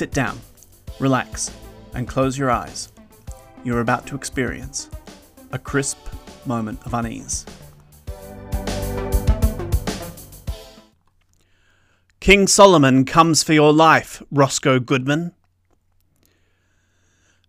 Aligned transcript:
Sit 0.00 0.12
down, 0.12 0.40
relax, 0.98 1.50
and 1.92 2.08
close 2.08 2.38
your 2.38 2.50
eyes. 2.50 2.90
You're 3.64 3.82
about 3.82 4.06
to 4.06 4.16
experience 4.16 4.88
a 5.52 5.58
crisp 5.58 5.98
moment 6.46 6.80
of 6.86 6.94
unease. 6.94 7.44
King 12.18 12.46
Solomon 12.46 13.04
comes 13.04 13.42
for 13.42 13.52
your 13.52 13.74
life, 13.74 14.22
Roscoe 14.30 14.80
Goodman. 14.80 15.32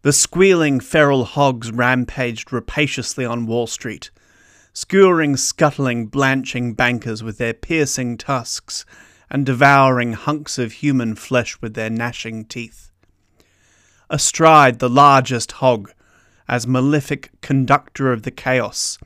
The 0.02 0.12
squealing 0.12 0.82
feral 0.82 1.24
hogs 1.24 1.72
rampaged 1.72 2.52
rapaciously 2.52 3.24
on 3.24 3.46
Wall 3.46 3.66
Street, 3.66 4.12
skewering, 4.74 5.38
scuttling, 5.38 6.08
blanching 6.08 6.74
bankers 6.74 7.24
with 7.24 7.38
their 7.38 7.54
piercing 7.54 8.18
tusks 8.18 8.86
and 9.32 9.46
devouring 9.46 10.12
hunks 10.12 10.60
of 10.60 10.74
human 10.74 11.16
flesh 11.16 11.60
with 11.62 11.74
their 11.74 11.90
gnashing 11.90 12.44
teeth. 12.44 12.92
Astride 14.10 14.80
the 14.80 14.90
largest 14.90 15.54
hog, 15.54 15.94
as 16.50 16.68
malefic 16.68 17.32
conductor 17.40 18.12
of 18.12 18.24
the 18.24 18.32
chaos, 18.32 18.98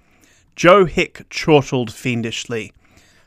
Joe 0.56 0.86
Hick 0.86 1.28
chortled 1.30 1.94
fiendishly, 1.94 2.74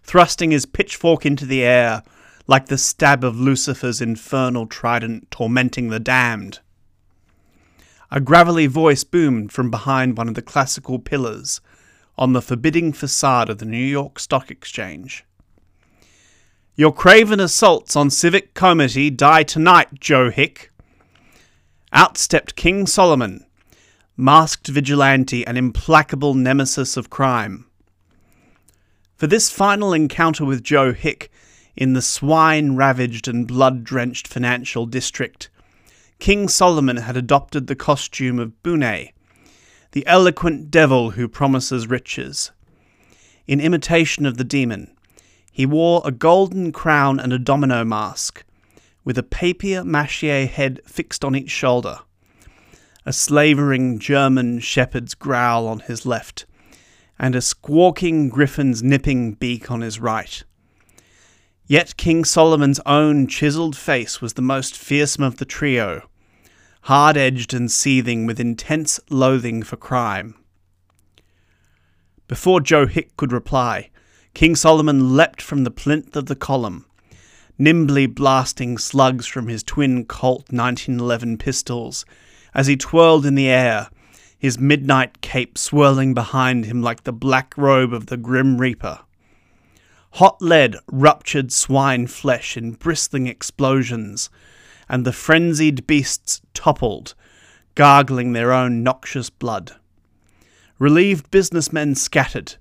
thrusting 0.03 0.51
his 0.51 0.67
pitchfork 0.67 1.25
into 1.25 1.47
the 1.47 1.63
air 1.63 2.03
like 2.49 2.67
the 2.67 2.77
stab 2.77 3.23
of 3.23 3.39
Lucifer's 3.39 4.01
infernal 4.01 4.67
trident 4.67 5.31
tormenting 5.31 5.91
the 5.91 6.01
damned. 6.01 6.59
A 8.11 8.21
gravelly 8.21 8.67
voice 8.67 9.05
boomed 9.05 9.53
from 9.53 9.71
behind 9.71 10.17
one 10.17 10.27
of 10.27 10.35
the 10.35 10.43
classical 10.43 10.99
pillars 10.99 11.61
on 12.17 12.33
the 12.33 12.43
forbidding 12.43 12.93
facade 12.93 13.49
of 13.49 13.59
the 13.59 13.67
New 13.67 13.77
York 13.77 14.19
Stock 14.19 14.51
Exchange. 14.51 15.25
Your 16.79 16.93
craven 16.93 17.41
assaults 17.41 17.97
on 17.97 18.09
civic 18.09 18.55
comity 18.55 19.11
die 19.11 19.43
tonight, 19.43 19.89
Joe 19.99 20.31
Hick. 20.31 20.71
Out 21.93 22.17
stepped 22.17 22.55
King 22.55 22.87
Solomon, 22.87 23.45
masked 24.17 24.69
vigilante 24.69 25.45
and 25.45 25.59
implacable 25.59 26.35
nemesis 26.35 26.97
of 26.97 27.11
crime. 27.11 27.67
For 29.17 29.27
this 29.27 29.51
final 29.51 29.93
encounter 29.93 30.45
with 30.45 30.63
Joe 30.63 30.93
Hick 30.93 31.33
in 31.75 31.95
the 31.95 32.01
swine 32.01 32.77
ravaged 32.77 33.27
and 33.27 33.49
blood 33.49 33.83
drenched 33.83 34.29
financial 34.29 34.87
district, 34.87 35.51
King 36.21 36.47
Solomon 36.47 36.99
had 36.99 37.17
adopted 37.17 37.67
the 37.67 37.75
costume 37.75 38.39
of 38.39 38.63
Bune, 38.63 39.09
the 39.91 40.07
eloquent 40.07 40.71
devil 40.71 41.11
who 41.11 41.27
promises 41.27 41.89
riches. 41.89 42.53
In 43.49 43.59
imitation 43.59 44.25
of 44.25 44.37
the 44.37 44.45
demon, 44.45 44.95
he 45.59 45.67
wore 45.67 46.01
a 46.05 46.13
golden 46.13 46.71
crown 46.71 47.19
and 47.19 47.33
a 47.33 47.39
domino 47.39 47.85
mask, 47.85 48.45
with 49.05 49.19
a 49.19 49.25
papier 49.25 49.83
mache 49.83 50.21
head 50.21 50.81
fixed 50.87 51.25
on 51.25 51.35
each 51.35 51.51
shoulder, 51.51 51.99
a 53.05 53.13
slavering 53.13 53.99
German 53.99 54.61
shepherd's 54.61 55.17
growl 55.17 55.67
on 55.67 55.81
his 55.81 56.07
left, 56.07 56.47
and 57.19 57.35
a 57.35 57.41
squawking 57.41 58.29
griffin's 58.29 58.85
nipping 58.85 59.33
beak 59.33 59.69
on 59.69 59.81
his 59.81 59.99
right. 59.99 60.45
Yet 61.67 61.97
King 61.97 62.25
Solomon's 62.25 62.79
own 62.87 63.27
chiselled 63.27 63.77
face 63.77 64.21
was 64.23 64.35
the 64.35 64.43
most 64.43 64.77
fearsome 64.77 65.25
of 65.25 65.39
the 65.39 65.45
trio, 65.45 66.09
hard 66.83 67.17
edged 67.17 67.53
and 67.53 67.69
seething 67.69 68.27
with 68.27 68.39
intense 68.39 69.01
loathing 69.11 69.65
for 69.65 69.77
crime. 69.77 70.37
Before 72.29 72.61
Joe 72.61 72.87
Hick 72.87 73.17
could 73.17 73.33
reply, 73.33 73.91
King 74.35 74.55
Solomon 74.55 75.17
leapt 75.17 75.43
from 75.43 75.65
the 75.65 75.71
plinth 75.71 76.15
of 76.17 76.27
the 76.27 76.37
column, 76.37 76.87
nimbly 77.59 78.07
blasting 78.07 78.79
slugs 78.79 79.27
from 79.27 79.49
his 79.49 79.63
twin 79.63 80.05
Colt 80.05 80.53
1911 80.53 81.39
pistols 81.39 82.05
as 82.55 82.67
he 82.67 82.77
twirled 82.77 83.27
in 83.27 83.35
the 83.35 83.49
air, 83.49 83.89
his 84.39 84.59
midnight 84.59 85.21
cape 85.21 85.59
swirling 85.59 86.15
behind 86.15 86.65
him 86.65 86.83
like 86.83 87.05
the 87.05 87.13
black 87.13 87.55
robe 87.57 87.93
of 87.93 88.07
the 88.07 88.17
Grim 88.17 88.59
Reaper. 88.59 89.01
Hot 90.13 90.41
lead 90.41 90.77
ruptured 90.91 91.53
swine 91.53 92.07
flesh 92.07 92.57
in 92.57 92.73
bristling 92.73 93.27
explosions, 93.27 94.31
and 94.89 95.05
the 95.05 95.13
frenzied 95.13 95.87
beasts 95.87 96.41
toppled, 96.55 97.15
gargling 97.75 98.33
their 98.33 98.53
own 98.53 98.83
noxious 98.83 99.29
blood. 99.29 99.73
Relieved 100.79 101.31
businessmen 101.31 101.95
scattered, 101.95 102.57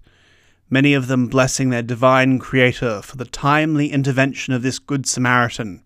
many 0.70 0.94
of 0.94 1.08
them 1.08 1.28
blessing 1.28 1.70
their 1.70 1.82
divine 1.82 2.40
Creator 2.40 3.02
for 3.02 3.18
the 3.18 3.26
timely 3.26 3.92
intervention 3.92 4.54
of 4.54 4.62
this 4.62 4.80
Good 4.80 5.06
Samaritan, 5.08 5.84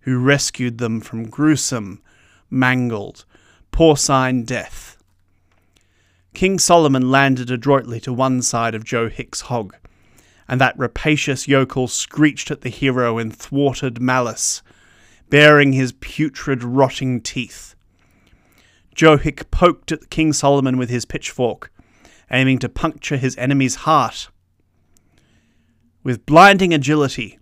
who 0.00 0.18
rescued 0.18 0.78
them 0.78 1.00
from 1.00 1.28
gruesome, 1.28 2.02
mangled, 2.50 3.24
porcine 3.72 4.44
death. 4.44 4.96
King 6.34 6.58
Solomon 6.58 7.10
landed 7.10 7.50
adroitly 7.50 8.00
to 8.00 8.12
one 8.12 8.42
side 8.42 8.74
of 8.74 8.84
Joe 8.84 9.08
Hick's 9.08 9.42
hog, 9.42 9.74
and 10.48 10.60
that 10.60 10.78
rapacious 10.78 11.48
yokel 11.48 11.88
screeched 11.88 12.50
at 12.50 12.60
the 12.60 12.68
hero 12.68 13.18
in 13.18 13.30
thwarted 13.30 14.00
malice, 14.00 14.62
baring 15.28 15.72
his 15.72 15.92
putrid, 15.92 16.62
rotting 16.62 17.20
teeth. 17.20 17.74
Joe 18.94 19.16
Hick 19.16 19.50
poked 19.50 19.92
at 19.92 20.10
King 20.10 20.32
Solomon 20.32 20.76
with 20.76 20.88
his 20.88 21.04
pitchfork, 21.04 21.72
aiming 22.30 22.58
to 22.58 22.68
puncture 22.68 23.16
his 23.16 23.36
enemy's 23.36 23.76
heart. 23.76 24.28
With 26.02 26.26
blinding 26.26 26.72
agility, 26.72 27.38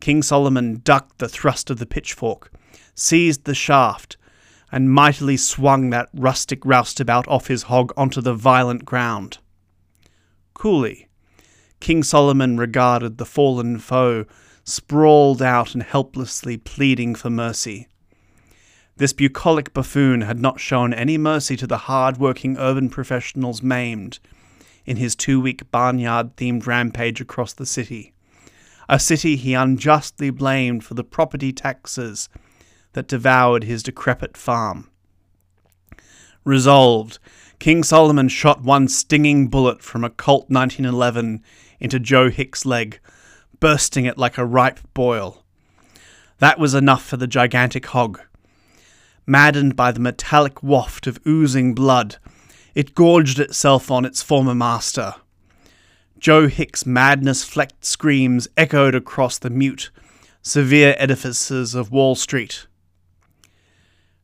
King 0.00 0.22
Solomon 0.22 0.80
ducked 0.84 1.18
the 1.18 1.28
thrust 1.28 1.70
of 1.70 1.78
the 1.78 1.86
pitchfork, 1.86 2.52
seized 2.94 3.44
the 3.44 3.54
shaft, 3.54 4.16
and 4.70 4.90
mightily 4.90 5.36
swung 5.36 5.90
that 5.90 6.08
rustic 6.12 6.64
roustabout 6.64 7.26
off 7.28 7.46
his 7.46 7.64
hog 7.64 7.92
onto 7.96 8.20
the 8.20 8.34
violent 8.34 8.84
ground. 8.84 9.38
Coolly, 10.54 11.08
King 11.80 12.02
Solomon 12.02 12.56
regarded 12.56 13.18
the 13.18 13.24
fallen 13.24 13.78
foe 13.78 14.26
sprawled 14.64 15.40
out 15.40 15.74
and 15.74 15.82
helplessly 15.82 16.56
pleading 16.56 17.14
for 17.14 17.30
mercy. 17.30 17.88
This 18.98 19.12
bucolic 19.12 19.72
buffoon 19.72 20.22
had 20.22 20.40
not 20.40 20.58
shown 20.58 20.92
any 20.92 21.16
mercy 21.18 21.56
to 21.58 21.68
the 21.68 21.78
hard 21.78 22.16
working 22.16 22.58
urban 22.58 22.90
professionals 22.90 23.62
maimed 23.62 24.18
in 24.86 24.96
his 24.96 25.14
two 25.14 25.40
week 25.40 25.70
barnyard 25.70 26.34
themed 26.34 26.66
rampage 26.66 27.20
across 27.20 27.52
the 27.52 27.64
city. 27.64 28.12
A 28.88 28.98
city 28.98 29.36
he 29.36 29.54
unjustly 29.54 30.30
blamed 30.30 30.82
for 30.82 30.94
the 30.94 31.04
property 31.04 31.52
taxes 31.52 32.28
that 32.94 33.06
devoured 33.06 33.62
his 33.62 33.84
decrepit 33.84 34.36
farm. 34.36 34.90
Resolved, 36.42 37.20
King 37.60 37.84
Solomon 37.84 38.28
shot 38.28 38.62
one 38.62 38.88
stinging 38.88 39.46
bullet 39.46 39.80
from 39.80 40.02
a 40.02 40.10
Colt 40.10 40.46
1911 40.48 41.44
into 41.78 42.00
Joe 42.00 42.30
Hick's 42.30 42.66
leg, 42.66 42.98
bursting 43.60 44.06
it 44.06 44.18
like 44.18 44.38
a 44.38 44.44
ripe 44.44 44.80
boil. 44.92 45.44
That 46.38 46.58
was 46.58 46.74
enough 46.74 47.04
for 47.04 47.16
the 47.16 47.28
gigantic 47.28 47.86
hog 47.86 48.20
maddened 49.28 49.76
by 49.76 49.92
the 49.92 50.00
metallic 50.00 50.62
waft 50.62 51.06
of 51.06 51.20
oozing 51.26 51.74
blood, 51.74 52.16
it 52.74 52.94
gorged 52.94 53.38
itself 53.38 53.90
on 53.90 54.04
its 54.04 54.22
former 54.22 54.54
master. 54.54 55.14
Joe 56.18 56.48
Hick's 56.48 56.86
madness 56.86 57.44
flecked 57.44 57.84
screams 57.84 58.48
echoed 58.56 58.94
across 58.94 59.38
the 59.38 59.50
mute, 59.50 59.90
severe 60.42 60.94
edifices 60.98 61.74
of 61.74 61.92
Wall 61.92 62.14
Street. 62.14 62.66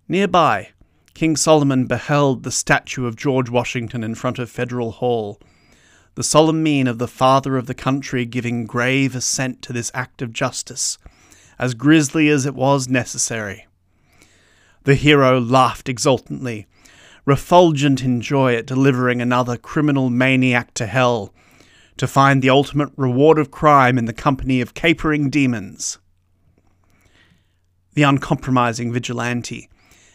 Nearby, 0.09 0.71
King 1.13 1.37
Solomon 1.37 1.87
beheld 1.87 2.43
the 2.43 2.51
statue 2.51 3.07
of 3.07 3.15
George 3.15 3.51
Washington 3.51 4.03
in 4.03 4.15
front 4.15 4.39
of 4.39 4.51
Federal 4.51 4.93
Hall, 4.93 5.39
the 6.15 6.25
solemn 6.25 6.63
mien 6.63 6.87
of 6.87 6.99
the 6.99 7.09
father 7.09 7.57
of 7.57 7.67
the 7.67 7.75
country 7.75 8.25
giving 8.25 8.67
grave 8.67 9.15
assent 9.15 9.63
to 9.63 9.73
this 9.73 9.91
act 9.95 10.23
of 10.23 10.33
justice, 10.33 10.99
as 11.59 11.75
grisly 11.75 12.29
as 12.29 12.47
it 12.47 12.55
was 12.55 12.89
necessary. 12.89 13.67
The 14.85 14.95
hero 14.95 15.41
laughed 15.41 15.89
exultantly, 15.89 16.67
refulgent 17.25 18.03
in 18.03 18.21
joy 18.21 18.55
at 18.55 18.67
delivering 18.67 19.23
another 19.23 19.57
criminal 19.57 20.11
maniac 20.11 20.75
to 20.75 20.87
hell, 20.87 21.33
to 21.97 22.07
find 22.07 22.43
the 22.43 22.51
ultimate 22.51 22.91
reward 22.97 23.39
of 23.39 23.51
crime 23.51 23.97
in 23.97 24.05
the 24.05 24.13
company 24.13 24.61
of 24.61 24.75
capering 24.75 25.31
demons. 25.31 25.99
The 27.95 28.03
uncompromising 28.03 28.93
vigilante 28.93 29.71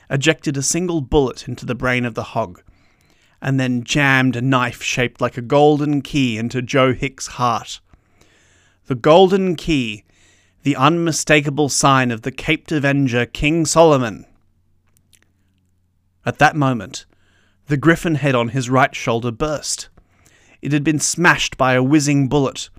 ejected 0.09 0.55
a 0.55 0.61
single 0.61 1.01
bullet 1.01 1.47
into 1.47 1.65
the 1.65 1.75
brain 1.75 2.05
of 2.05 2.13
the 2.13 2.23
hog, 2.23 2.61
and 3.41 3.59
then 3.59 3.83
jammed 3.83 4.35
a 4.35 4.41
knife 4.41 4.83
shaped 4.83 5.19
like 5.19 5.37
a 5.37 5.41
golden 5.41 6.01
key 6.01 6.37
into 6.37 6.61
Joe 6.61 6.93
Hick's 6.93 7.27
heart. 7.27 7.79
The 8.85 8.95
golden 8.95 9.55
key, 9.55 10.03
the 10.61 10.75
unmistakable 10.75 11.69
sign 11.69 12.11
of 12.11 12.21
the 12.21 12.31
Caped 12.31 12.71
Avenger 12.71 13.25
King 13.25 13.65
Solomon. 13.65 14.25
At 16.29 16.37
that 16.37 16.55
moment, 16.55 17.07
the 17.65 17.75
griffin 17.75 18.13
head 18.13 18.35
on 18.35 18.49
his 18.49 18.69
right 18.69 18.95
shoulder 18.95 19.31
burst. 19.31 19.89
It 20.61 20.71
had 20.71 20.83
been 20.83 20.99
smashed 20.99 21.57
by 21.57 21.73
a 21.73 21.81
whizzing 21.81 22.27
bullet, 22.27 22.69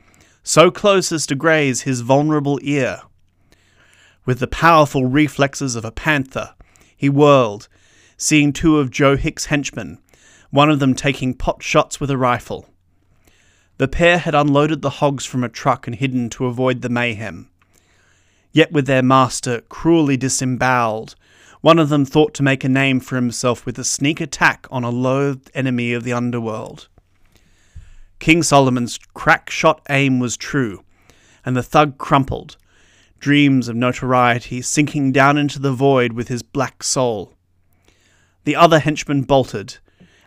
so 0.45 0.71
close 0.71 1.11
as 1.11 1.27
to 1.27 1.35
graze 1.35 1.81
his 1.81 2.03
vulnerable 2.03 2.61
ear. 2.63 3.03
With 4.25 4.39
the 4.39 4.47
powerful 4.47 5.07
reflexes 5.07 5.75
of 5.75 5.85
a 5.85 5.91
panther, 5.91 6.55
he 6.97 7.09
whirled, 7.09 7.67
seeing 8.17 8.53
two 8.53 8.79
of 8.79 8.93
Joe 8.93 9.17
Hick's 9.17 9.47
henchmen, 9.47 9.99
one 10.51 10.71
of 10.71 10.79
them 10.79 10.95
taking 10.95 11.35
pot 11.35 11.61
shots 11.61 11.99
with 11.99 12.13
a 12.13 12.17
rifle. 12.17 12.69
The 13.79 13.89
pair 13.89 14.19
had 14.19 14.37
unloaded 14.37 14.81
the 14.81 15.01
hogs 15.01 15.27
from 15.27 15.43
a 15.43 15.49
truck 15.49 15.89
and 15.89 15.97
hidden 15.97 16.31
to 16.31 16.47
avoid 16.47 16.83
the 16.83 16.89
mayhem. 16.89 17.51
Yet 18.53 18.71
with 18.71 18.87
their 18.87 19.03
master 19.03 19.63
cruelly 19.63 20.17
disemboweled, 20.17 21.17
one 21.61 21.79
of 21.79 21.89
them 21.89 22.05
thought 22.05 22.33
to 22.35 22.43
make 22.43 22.65
a 22.65 22.69
name 22.69 23.01
for 23.01 23.17
himself 23.17 23.67
with 23.67 23.79
a 23.79 23.85
sneak 23.85 24.21
attack 24.21 24.67
on 24.71 24.85
a 24.85 24.91
loathed 24.91 25.51
enemy 25.55 25.93
of 25.93 26.05
the 26.05 26.13
underworld. 26.13 26.89
King 28.19 28.43
Solomon's 28.43 28.99
crack 29.15 29.51
shot 29.51 29.83
aim 29.89 30.19
was 30.19 30.37
true, 30.37 30.85
and 31.45 31.57
the 31.57 31.63
thug 31.63 31.99
crumpled, 31.99 32.57
dreams 33.19 33.69
of 33.69 33.77
notoriety 33.77 34.63
sinking 34.63 35.13
down 35.13 35.37
into 35.37 35.59
the 35.59 35.73
void 35.73 36.13
with 36.13 36.29
his 36.29 36.43
black 36.43 36.83
soul. 36.83 37.35
The 38.45 38.57
other 38.57 38.79
henchman 38.79 39.23
bolted, 39.23 39.79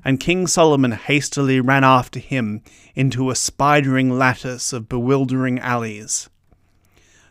and 0.05 0.19
King 0.19 0.47
Solomon 0.47 0.91
hastily 0.91 1.59
ran 1.59 1.83
after 1.83 2.19
him 2.19 2.61
into 2.93 3.29
a 3.29 3.35
spidering 3.35 4.17
lattice 4.17 4.73
of 4.73 4.89
bewildering 4.89 5.59
alleys. 5.59 6.29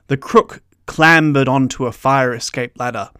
The 0.09 0.17
crook 0.17 0.63
clambered 0.87 1.49
onto 1.49 1.87
a 1.87 1.93
fire 1.93 2.35
escape 2.35 2.79
ladder, 2.79 3.11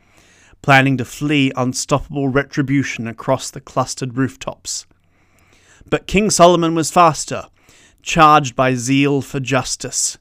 planning 0.63 0.97
to 0.97 1.05
flee 1.05 1.53
unstoppable 1.57 2.29
retribution 2.29 3.07
across 3.07 3.51
the 3.51 3.61
clustered 3.61 4.17
rooftops. 4.17 4.87
But 5.89 6.07
King 6.07 6.31
Solomon 6.31 6.75
was 6.75 6.91
faster, 6.91 7.49
charged 8.01 8.55
by 8.55 8.75
zeal 8.75 9.21
for 9.21 9.41
justice. 9.41 10.19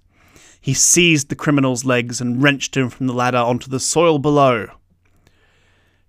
He 0.60 0.74
seized 0.74 1.30
the 1.30 1.36
criminal's 1.36 1.86
legs 1.86 2.20
and 2.20 2.42
wrenched 2.42 2.76
him 2.76 2.90
from 2.90 3.08
the 3.08 3.14
ladder 3.14 3.38
onto 3.38 3.70
the 3.70 3.80
soil 3.80 4.20
below. 4.20 4.68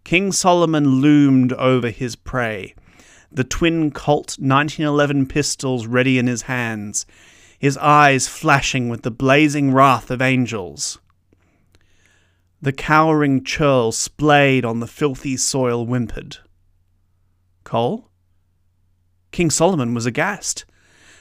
King 0.05 0.32
Solomon 0.32 1.00
loomed 1.00 1.52
over 1.52 1.90
his 1.90 2.17
prey, 2.17 2.75
the 3.31 3.44
twin 3.44 3.90
Colt 3.90 4.37
1911 4.38 5.26
pistols 5.26 5.87
ready 5.87 6.19
in 6.19 6.26
his 6.26 6.43
hands, 6.43 7.06
his 7.58 7.79
eyes 7.79 8.29
flashing 8.29 8.88
with 8.88 9.02
the 9.02 9.11
blazing 9.11 9.73
wrath 9.73 10.11
of 10.11 10.20
angels. 10.20 10.99
The 12.62 12.73
cowering 12.73 13.43
churl 13.43 13.91
splayed 13.91 14.64
on 14.64 14.79
the 14.79 14.87
filthy 14.87 15.37
soil 15.37 15.85
whimpered. 15.85 16.38
Cole? 17.64 18.09
King 19.32 19.50
Solomon 19.50 19.94
was 19.94 20.06
aghast. 20.06 20.64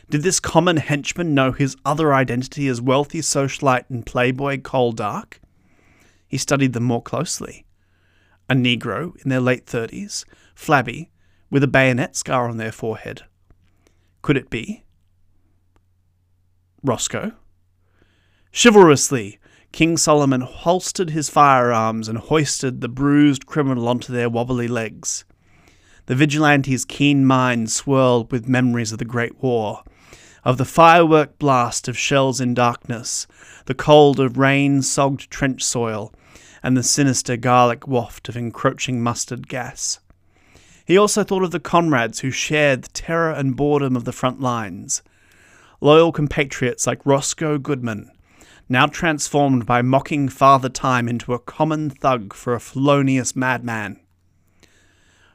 Did 0.08 0.22
this 0.22 0.40
common 0.40 0.78
henchman 0.78 1.34
know 1.34 1.52
his 1.52 1.76
other 1.84 2.14
identity 2.14 2.68
as 2.68 2.80
wealthy 2.80 3.22
socialite 3.22 3.90
and 3.90 4.06
playboy 4.06 4.62
Cole 4.62 4.92
Dark? 4.92 5.42
He 6.28 6.38
studied 6.38 6.74
them 6.74 6.84
more 6.84 7.02
closely. 7.02 7.66
A 8.48 8.54
Negro 8.54 9.16
in 9.24 9.30
their 9.30 9.40
late 9.40 9.66
thirties, 9.66 10.26
flabby, 10.54 11.10
with 11.50 11.64
a 11.64 11.68
bayonet 11.68 12.16
scar 12.16 12.50
on 12.50 12.58
their 12.58 12.72
forehead. 12.72 13.24
Could 14.22 14.38
it 14.38 14.52
be? 14.52 14.84
Roscoe? 16.84 17.32
Chivalrously, 18.52 19.40
King 19.72 19.96
Solomon 19.96 20.42
holstered 20.42 21.12
his 21.12 21.30
firearms 21.30 22.10
and 22.10 22.18
hoisted 22.18 22.82
the 22.82 22.90
bruised 22.90 23.46
criminal 23.46 23.88
onto 23.88 24.12
their 24.12 24.30
wobbly 24.30 24.68
legs. 24.68 25.24
The 26.08 26.16
vigilante's 26.16 26.84
keen 26.84 27.26
mind 27.26 27.72
swirled 27.72 28.32
with 28.32 28.50
memories 28.50 28.92
of 28.92 29.00
the 29.00 29.06
Great 29.06 29.42
War, 29.42 29.84
of 30.44 30.58
the 30.58 30.66
firework 30.66 31.40
blast 31.40 31.88
of 31.88 31.98
shells 31.98 32.42
in 32.42 32.54
darkness, 32.54 33.28
the 33.66 33.74
cold 33.74 34.20
of 34.20 34.38
rain 34.38 34.82
sogged 34.82 35.30
trench 35.30 35.64
soil, 35.64 36.14
and 36.62 36.76
the 36.76 36.84
sinister 36.84 37.38
garlic 37.38 37.88
waft 37.88 38.28
of 38.28 38.36
encroaching 38.36 39.02
mustard 39.02 39.48
gas. 39.48 40.00
He 40.86 40.98
also 40.98 41.24
thought 41.24 41.44
of 41.44 41.52
the 41.52 41.60
comrades 41.60 42.20
who 42.20 42.32
shared 42.32 42.84
the 42.84 42.90
terror 42.90 43.32
and 43.32 43.56
boredom 43.56 43.96
of 43.96 44.04
the 44.04 44.12
front 44.12 44.42
lines. 44.42 45.02
Loyal 45.80 46.12
compatriots 46.12 46.86
like 46.86 47.06
Roscoe 47.06 47.58
Goodman, 47.58 48.12
now 48.72 48.86
transformed 48.86 49.66
by 49.66 49.82
mocking 49.82 50.30
Father 50.30 50.70
Time 50.70 51.10
into 51.10 51.34
a 51.34 51.40
common 51.40 51.90
thug 51.90 52.34
for 52.34 52.54
a 52.54 52.60
felonious 52.62 53.36
madman. 53.36 54.00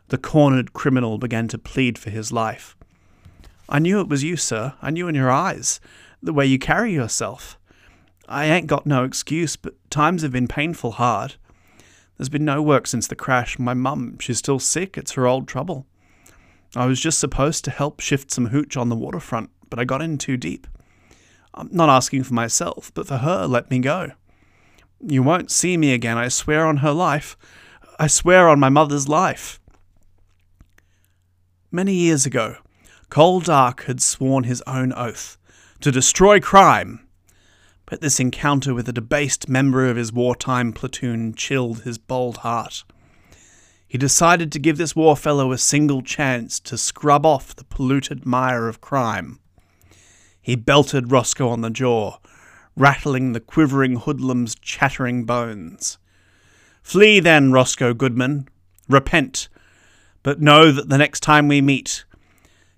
The 0.09 0.17
cornered 0.17 0.73
criminal 0.73 1.19
began 1.19 1.47
to 1.49 1.59
plead 1.59 1.99
for 1.99 2.09
his 2.09 2.33
life. 2.33 2.75
I 3.69 3.79
knew 3.79 4.01
it 4.01 4.09
was 4.09 4.25
you, 4.25 4.39
sir. 4.39 4.73
I 4.81 4.89
knew 4.89 5.07
in 5.07 5.15
your 5.15 5.31
eyes, 5.31 5.81
the 6.23 6.33
way 6.33 6.47
you 6.47 6.59
carry 6.59 6.95
yourself. 6.95 7.59
I 8.27 8.47
ain't 8.47 8.69
got 8.69 8.87
no 8.87 9.05
excuse, 9.05 9.55
but 9.55 9.75
times 9.91 10.23
have 10.23 10.33
been 10.33 10.49
painful 10.49 10.93
hard. 10.93 11.35
There's 12.17 12.31
been 12.31 12.47
no 12.47 12.63
work 12.63 12.87
since 12.87 13.07
the 13.07 13.15
crash. 13.15 13.59
My 13.59 13.75
mum, 13.75 14.19
she's 14.19 14.39
still 14.39 14.59
sick. 14.59 14.97
It's 14.97 15.13
her 15.13 15.27
old 15.27 15.47
trouble. 15.47 15.85
I 16.75 16.87
was 16.87 17.01
just 17.01 17.19
supposed 17.19 17.67
to 17.67 17.71
help 17.71 18.01
shift 18.01 18.31
some 18.31 18.47
hooch 18.47 18.79
on 18.79 18.89
the 18.89 18.97
waterfront, 18.97 19.51
but 19.69 19.79
I 19.79 19.85
got 19.85 20.01
in 20.01 20.17
too 20.17 20.39
deep. 20.39 20.67
I'm 21.57 21.69
not 21.73 21.89
asking 21.89 22.25
for 22.25 22.35
myself, 22.35 22.91
but 22.95 23.07
for 23.07 23.19
her, 23.19 23.47
let 23.47 23.71
me 23.71 23.79
go. 23.79 24.13
You 25.01 25.23
won't 25.23 25.51
see 25.51 25.77
me 25.77 25.93
again, 25.93 26.19
I 26.19 26.29
swear 26.29 26.67
on 26.67 26.79
her 26.79 26.93
life. 26.93 27.37
I 27.99 28.07
swear 28.07 28.49
on 28.49 28.61
my 28.61 28.69
mother's 28.69 29.09
life. 29.09 29.61
Many 31.71 31.95
years 31.95 32.27
ago, 32.27 32.57
Cole 33.11 33.41
Dark 33.41 33.85
had 33.85 34.01
sworn 34.03 34.45
his 34.45 34.63
own 34.67 34.93
oath 34.93 35.39
to 35.81 35.93
destroy 35.93 36.41
crime 36.41 37.07
but 37.87 38.01
this 38.01 38.19
encounter 38.19 38.75
with 38.75 38.89
a 38.89 38.93
debased 38.93 39.49
member 39.49 39.87
of 39.89 39.97
his 39.97 40.13
wartime 40.13 40.73
platoon 40.73 41.33
chilled 41.35 41.83
his 41.83 41.99
bold 41.99 42.39
heart. 42.39 42.85
He 43.87 43.97
decided 43.97 44.51
to 44.53 44.59
give 44.59 44.77
this 44.77 44.97
war 44.97 45.17
fellow 45.17 45.53
a 45.53 45.59
single 45.59 46.03
chance 46.03 46.59
to 46.61 46.77
scrub 46.77 47.25
off 47.25 47.55
the 47.55 47.65
polluted 47.65 48.27
mire 48.27 48.67
of 48.69 48.81
crime. 48.81 49.39
He 50.47 50.55
belted 50.55 51.11
Roscoe 51.11 51.49
on 51.49 51.63
the 51.63 51.71
jaw, 51.71 52.19
rattling 52.77 53.33
the 53.33 53.41
quivering 53.41 53.97
hoodlum's 53.97 54.55
chattering 54.55 55.25
bones. 55.25 55.99
Flee 56.85 57.19
then, 57.19 57.51
Roscoe 57.51 57.93
Goodman. 57.93 58.49
Repent. 58.89 59.49
But 60.23 60.41
know 60.41 60.71
that 60.71 60.89
the 60.89 60.99
next 60.99 61.25
time 61.25 61.49
we 61.49 61.61
meet, 61.61 62.05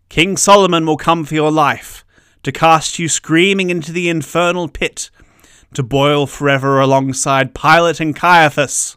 King 0.09 0.38
Solomon 0.38 0.87
will 0.87 0.96
come 0.96 1.27
for 1.27 1.34
your 1.34 1.51
life 1.51 2.06
to 2.43 2.53
cast 2.53 2.98
you 2.98 3.06
screaming 3.06 3.69
into 3.69 3.93
the 3.93 4.08
infernal 4.08 4.69
pit, 4.69 5.10
to 5.75 5.82
boil 5.82 6.27
forever 6.27 6.81
alongside 6.81 7.55
Pilate 7.55 8.01
and 8.01 8.17
Caiaphas. 8.17 8.96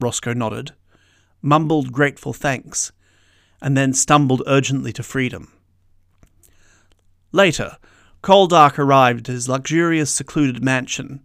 Roscoe 0.00 0.32
nodded, 0.32 0.74
mumbled 1.42 1.90
grateful 1.90 2.32
thanks, 2.32 2.92
and 3.60 3.76
then 3.76 3.94
stumbled 3.94 4.44
urgently 4.46 4.92
to 4.92 5.02
freedom. 5.02 5.52
Later, 7.32 7.78
Dark 8.22 8.78
arrived 8.78 9.28
at 9.28 9.32
his 9.34 9.48
luxurious, 9.48 10.10
secluded 10.10 10.62
mansion, 10.62 11.20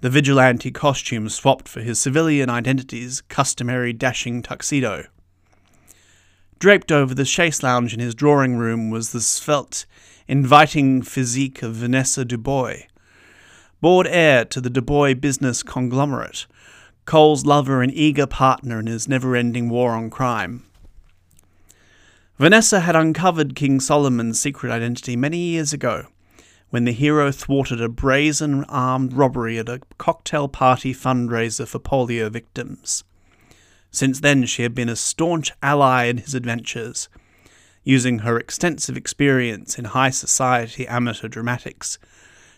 the 0.00 0.10
vigilante 0.10 0.70
costume 0.70 1.28
swapped 1.28 1.66
for 1.66 1.80
his 1.80 2.00
civilian 2.00 2.48
identity's 2.48 3.22
customary 3.22 3.92
dashing 3.92 4.42
tuxedo. 4.42 5.06
Draped 6.58 6.92
over 6.92 7.14
the 7.14 7.24
chaise 7.24 7.62
lounge 7.62 7.94
in 7.94 8.00
his 8.00 8.14
drawing 8.14 8.56
room 8.56 8.90
was 8.90 9.12
the 9.12 9.20
svelte, 9.20 9.86
inviting 10.28 11.02
physique 11.02 11.62
of 11.62 11.74
Vanessa 11.74 12.24
Dubois. 12.24 12.82
Board 13.80 14.06
heir 14.06 14.44
to 14.44 14.60
the 14.60 14.70
Dubois 14.70 15.14
business 15.14 15.62
conglomerate, 15.62 16.46
Cole's 17.06 17.46
lover 17.46 17.82
and 17.82 17.92
eager 17.92 18.26
partner 18.26 18.78
in 18.78 18.86
his 18.86 19.08
never 19.08 19.34
ending 19.34 19.70
war 19.70 19.92
on 19.92 20.10
crime. 20.10 20.64
Vanessa 22.40 22.80
had 22.80 22.96
uncovered 22.96 23.54
King 23.54 23.80
Solomon's 23.80 24.40
secret 24.40 24.72
identity 24.72 25.14
many 25.14 25.36
years 25.36 25.74
ago, 25.74 26.06
when 26.70 26.84
the 26.84 26.92
hero 26.92 27.30
thwarted 27.30 27.82
a 27.82 27.88
brazen 27.90 28.64
armed 28.64 29.12
robbery 29.12 29.58
at 29.58 29.68
a 29.68 29.82
cocktail 29.98 30.48
party 30.48 30.94
fundraiser 30.94 31.68
for 31.68 31.78
polio 31.78 32.30
victims. 32.30 33.04
Since 33.90 34.20
then, 34.20 34.46
she 34.46 34.62
had 34.62 34.74
been 34.74 34.88
a 34.88 34.96
staunch 34.96 35.52
ally 35.62 36.04
in 36.04 36.16
his 36.16 36.34
adventures, 36.34 37.10
using 37.84 38.20
her 38.20 38.38
extensive 38.38 38.96
experience 38.96 39.78
in 39.78 39.84
high 39.84 40.08
society 40.08 40.88
amateur 40.88 41.28
dramatics 41.28 41.98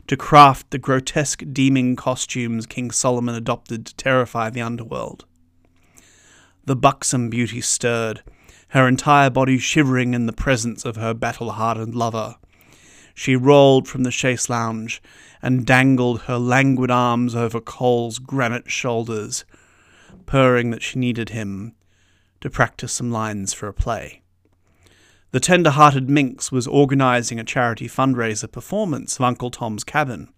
to 0.06 0.16
craft 0.16 0.70
the 0.70 0.78
grotesque 0.78 1.42
demon 1.52 1.96
costumes 1.96 2.66
King 2.66 2.92
Solomon 2.92 3.34
adopted 3.34 3.86
to 3.86 3.96
terrify 3.96 4.48
the 4.48 4.62
underworld. 4.62 5.24
The 6.66 6.76
buxom 6.76 7.30
beauty 7.30 7.60
stirred, 7.60 8.22
her 8.72 8.88
entire 8.88 9.28
body 9.28 9.58
shivering 9.58 10.14
in 10.14 10.24
the 10.24 10.32
presence 10.32 10.86
of 10.86 10.96
her 10.96 11.12
battle 11.12 11.52
hardened 11.52 11.94
lover. 11.94 12.36
She 13.14 13.36
rolled 13.36 13.86
from 13.86 14.02
the 14.02 14.10
chaise 14.10 14.48
lounge 14.48 15.02
and 15.42 15.66
dangled 15.66 16.22
her 16.22 16.38
languid 16.38 16.90
arms 16.90 17.34
over 17.34 17.60
Cole's 17.60 18.18
granite 18.18 18.70
shoulders, 18.70 19.44
purring 20.24 20.70
that 20.70 20.82
she 20.82 20.98
needed 20.98 21.28
him 21.28 21.74
to 22.40 22.48
practice 22.48 22.94
some 22.94 23.10
lines 23.10 23.52
for 23.52 23.68
a 23.68 23.74
play. 23.74 24.22
The 25.32 25.40
tender 25.40 25.70
hearted 25.70 26.08
Minx 26.08 26.50
was 26.50 26.66
organizing 26.66 27.38
a 27.38 27.44
charity 27.44 27.88
fundraiser 27.88 28.50
performance 28.50 29.16
of 29.16 29.22
Uncle 29.22 29.50
Tom's 29.50 29.84
Cabin, 29.84 30.32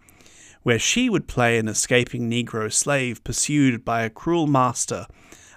where 0.65 0.81
she 0.81 1.09
would 1.09 1.29
play 1.29 1.57
an 1.57 1.69
escaping 1.69 2.29
Negro 2.29 2.73
slave 2.73 3.23
pursued 3.23 3.85
by 3.85 4.03
a 4.03 4.11
cruel 4.11 4.49
master 4.49 5.07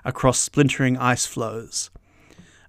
across 0.05 0.37
splintering 0.37 0.95
ice 0.97 1.25
floes. 1.25 1.89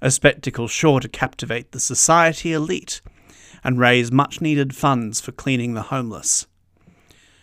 A 0.00 0.10
spectacle 0.12 0.68
sure 0.68 1.00
to 1.00 1.08
captivate 1.08 1.72
the 1.72 1.80
society 1.80 2.52
elite 2.52 3.00
and 3.64 3.78
raise 3.78 4.12
much 4.12 4.40
needed 4.40 4.76
funds 4.76 5.20
for 5.20 5.32
cleaning 5.32 5.74
the 5.74 5.82
homeless. 5.82 6.46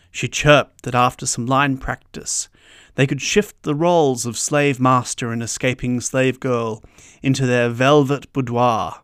She 0.10 0.30
chirped 0.30 0.84
that 0.84 0.96
after 0.96 1.26
some 1.26 1.46
line 1.46 1.78
practice, 1.78 2.48
they 2.96 3.06
could 3.06 3.22
shift 3.22 3.64
the 3.64 3.76
roles 3.76 4.26
of 4.26 4.38
slave 4.38 4.80
master 4.80 5.34
and 5.34 5.44
escaping 5.44 6.00
slave 6.00 6.40
girl 6.40 6.82
into 7.22 7.46
their 7.46 7.68
velvet 7.70 8.32
boudoir. 8.32 9.02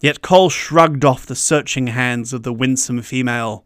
Yet 0.00 0.20
Cole 0.20 0.50
shrugged 0.50 1.06
off 1.06 1.24
the 1.24 1.34
searching 1.34 1.86
hands 1.86 2.34
of 2.34 2.42
the 2.42 2.52
winsome 2.52 3.00
female. 3.00 3.64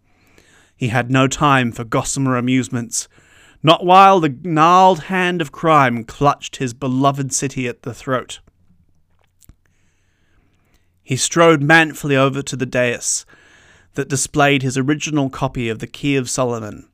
He 0.76 0.88
had 0.88 1.10
no 1.10 1.26
time 1.26 1.72
for 1.72 1.82
gossamer 1.82 2.36
amusements, 2.36 3.08
not 3.64 3.84
while 3.84 4.20
the 4.20 4.38
gnarled 4.42 5.04
hand 5.04 5.42
of 5.42 5.50
crime 5.50 6.04
clutched 6.04 6.56
his 6.56 6.72
beloved 6.72 7.32
city 7.32 7.66
at 7.66 7.82
the 7.82 7.92
throat. 7.92 8.38
He 11.11 11.17
strode 11.17 11.61
manfully 11.61 12.14
over 12.17 12.40
to 12.40 12.55
the 12.55 12.64
dais 12.64 13.26
that 13.95 14.09
displayed 14.09 14.62
his 14.62 14.79
original 14.79 15.29
copy 15.29 15.69
of 15.69 15.81
the 15.81 15.88
Key 15.88 16.14
of 16.14 16.31
Solomon, 16.31 16.88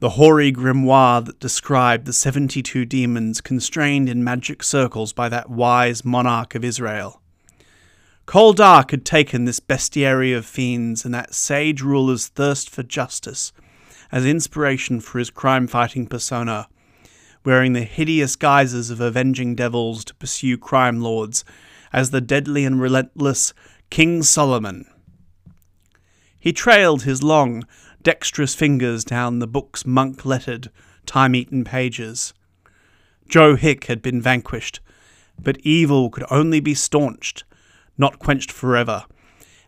the 0.00 0.08
hoary 0.18 0.50
grimoire 0.52 1.24
that 1.24 1.38
described 1.38 2.04
the 2.04 2.12
seventy 2.12 2.64
two 2.64 2.84
demons 2.84 3.40
constrained 3.40 4.08
in 4.08 4.24
magic 4.24 4.64
circles 4.64 5.12
by 5.12 5.28
that 5.28 5.50
wise 5.50 6.04
monarch 6.04 6.56
of 6.56 6.64
Israel. 6.64 7.22
Dark 8.26 8.90
had 8.90 9.04
taken 9.04 9.44
this 9.44 9.60
bestiary 9.60 10.36
of 10.36 10.44
fiends 10.44 11.04
and 11.04 11.14
that 11.14 11.32
sage 11.32 11.80
ruler's 11.80 12.26
thirst 12.26 12.68
for 12.68 12.82
justice 12.82 13.52
as 14.10 14.26
inspiration 14.26 14.98
for 14.98 15.20
his 15.20 15.30
crime 15.30 15.68
fighting 15.68 16.08
persona, 16.08 16.66
wearing 17.44 17.72
the 17.72 17.84
hideous 17.84 18.34
guises 18.34 18.90
of 18.90 19.00
avenging 19.00 19.54
devils 19.54 20.04
to 20.06 20.14
pursue 20.16 20.58
crime 20.58 21.00
lords 21.00 21.44
as 21.94 22.10
the 22.10 22.20
deadly 22.20 22.66
and 22.66 22.78
relentless 22.78 23.54
King 23.88 24.22
Solomon. 24.22 24.84
He 26.38 26.52
trailed 26.52 27.04
his 27.04 27.22
long, 27.22 27.64
dexterous 28.02 28.54
fingers 28.54 29.02
down 29.02 29.38
the 29.38 29.46
book's 29.46 29.86
monk 29.86 30.26
lettered, 30.26 30.70
time 31.06 31.34
eaten 31.34 31.64
pages. 31.64 32.34
Joe 33.26 33.56
Hick 33.56 33.84
had 33.84 34.02
been 34.02 34.20
vanquished, 34.20 34.80
but 35.42 35.56
evil 35.60 36.10
could 36.10 36.26
only 36.30 36.60
be 36.60 36.74
staunched 36.74 37.44
not 37.96 38.18
quenched 38.18 38.50
forever. 38.50 39.04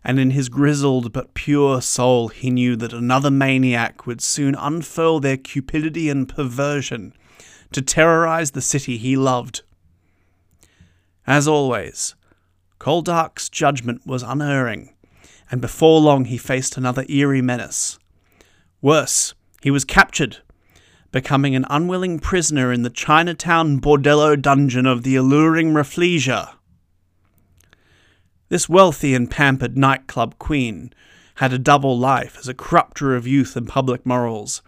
And 0.05 0.21
in 0.21 0.31
his 0.31 0.49
grizzled 0.49 1.13
but 1.13 1.35
pure 1.35 1.81
soul, 1.81 2.29
he 2.29 2.51
knew 2.51 2.77
that 2.77 2.93
another 2.93 3.31
maniac 3.31 4.07
would 4.07 4.21
soon 4.21 4.55
unfurl 4.55 5.21
their 5.21 5.37
cupidity 5.37 6.09
and 6.09 6.29
perversion 6.29 7.13
to 7.73 7.83
terrorize 7.83 8.53
the 8.53 8.61
city 8.61 8.99
he 8.99 9.17
loved. 9.17 9.63
As 11.27 11.49
always, 11.49 12.15
Cole 12.79 13.03
Dark's 13.03 13.49
judgment 13.49 14.07
was 14.07 14.23
unerring, 14.23 14.95
and 15.51 15.61
before 15.61 16.01
long 16.01 16.27
he 16.27 16.39
faced 16.39 16.77
another 16.77 17.05
eerie 17.09 17.43
menace. 17.43 17.99
Worse, 18.81 19.35
he 19.61 19.71
was 19.71 19.85
captured, 19.85 20.39
becoming 21.11 21.57
an 21.57 21.67
unwilling 21.69 22.21
prisoner 22.21 22.73
in 22.73 22.83
the 22.83 22.91
Chinatown 22.91 23.81
bordello 23.81 24.41
dungeon 24.41 24.87
of 24.87 25.03
the 25.03 25.17
alluring 25.17 25.73
Rafflesia. 25.75 26.55
This 28.49 28.69
wealthy 28.69 29.13
and 29.13 29.29
pampered 29.29 29.77
nightclub 29.77 30.39
queen 30.39 30.93
had 31.37 31.53
a 31.53 31.59
double 31.59 31.99
life 31.99 32.37
as 32.39 32.47
a 32.47 32.55
corrupter 32.55 33.17
of 33.17 33.27
youth 33.27 33.57
and 33.57 33.67
public 33.67 34.07
morals, 34.07 34.63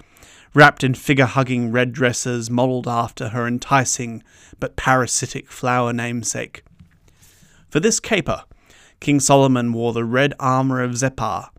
wrapped 0.54 0.82
in 0.82 0.94
figure 0.94 1.26
hugging 1.26 1.70
red 1.70 1.92
dresses 1.92 2.50
modelled 2.50 2.88
after 2.88 3.30
her 3.30 3.46
enticing 3.46 4.22
but 4.58 4.76
parasitic 4.76 5.50
flower 5.50 5.92
namesake. 5.92 6.62
For 7.70 7.80
this 7.80 8.00
caper, 8.00 8.44
King 9.00 9.20
Solomon 9.20 9.72
wore 9.72 9.92
the 9.92 10.04
red 10.04 10.34
armour 10.40 10.82
of 10.82 10.96
Zepar, 10.96 11.50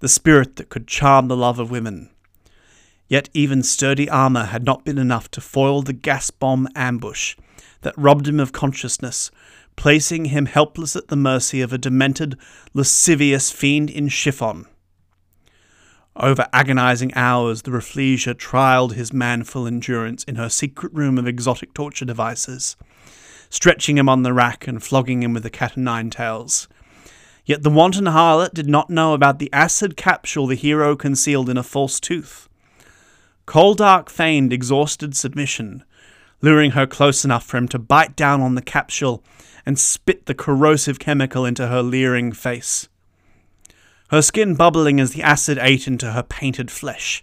the 0.00 0.08
spirit 0.08 0.56
that 0.56 0.68
could 0.68 0.86
charm 0.86 1.28
the 1.28 1.36
love 1.36 1.58
of 1.58 1.70
women. 1.70 2.10
Yet 3.08 3.28
even 3.34 3.62
sturdy 3.62 4.08
armour 4.08 4.44
had 4.44 4.64
not 4.64 4.84
been 4.84 4.98
enough 4.98 5.30
to 5.32 5.40
foil 5.40 5.82
the 5.82 5.92
gas 5.92 6.30
bomb 6.30 6.68
ambush 6.74 7.36
that 7.82 7.96
robbed 7.96 8.28
him 8.28 8.40
of 8.40 8.52
consciousness 8.52 9.30
placing 9.80 10.26
him 10.26 10.44
helpless 10.44 10.94
at 10.94 11.08
the 11.08 11.16
mercy 11.16 11.62
of 11.62 11.72
a 11.72 11.78
demented, 11.78 12.36
lascivious 12.74 13.50
fiend 13.50 13.88
in 13.88 14.08
chiffon. 14.08 14.66
Over 16.22 16.46
agonizing 16.52 17.14
hours, 17.14 17.62
the 17.62 17.70
Rafflesia 17.70 18.34
trialed 18.34 18.92
his 18.92 19.10
manful 19.10 19.66
endurance 19.66 20.22
in 20.24 20.34
her 20.34 20.50
secret 20.50 20.92
room 20.92 21.16
of 21.16 21.26
exotic 21.26 21.72
torture 21.72 22.04
devices, 22.04 22.76
stretching 23.48 23.96
him 23.96 24.06
on 24.06 24.22
the 24.22 24.34
rack 24.34 24.68
and 24.68 24.82
flogging 24.82 25.22
him 25.22 25.32
with 25.32 25.44
the 25.44 25.50
cat 25.50 25.78
o' 25.78 25.80
nine 25.80 26.10
tails. 26.10 26.68
Yet 27.46 27.62
the 27.62 27.70
wanton 27.70 28.04
harlot 28.04 28.52
did 28.52 28.68
not 28.68 28.90
know 28.90 29.14
about 29.14 29.38
the 29.38 29.50
acid 29.50 29.96
capsule 29.96 30.46
the 30.46 30.56
hero 30.56 30.94
concealed 30.94 31.48
in 31.48 31.56
a 31.56 31.62
false 31.62 31.98
tooth. 31.98 32.50
Cole 33.46 33.72
Dark 33.72 34.10
feigned 34.10 34.52
exhausted 34.52 35.16
submission, 35.16 35.84
luring 36.42 36.72
her 36.72 36.86
close 36.86 37.24
enough 37.24 37.46
for 37.46 37.56
him 37.56 37.66
to 37.68 37.78
bite 37.78 38.14
down 38.14 38.42
on 38.42 38.56
the 38.56 38.62
capsule 38.62 39.24
and 39.64 39.78
spit 39.78 40.26
the 40.26 40.34
corrosive 40.34 40.98
chemical 40.98 41.46
into 41.46 41.68
her 41.68 41.80
leering 41.80 42.30
face. 42.30 42.89
Her 44.10 44.22
skin 44.22 44.56
bubbling 44.56 44.98
as 44.98 45.12
the 45.12 45.22
acid 45.22 45.56
ate 45.60 45.86
into 45.86 46.10
her 46.12 46.24
painted 46.24 46.68
flesh, 46.68 47.22